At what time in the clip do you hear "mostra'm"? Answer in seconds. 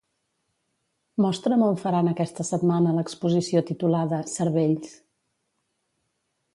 1.25-1.65